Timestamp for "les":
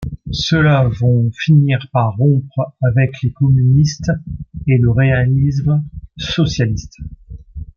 3.21-3.31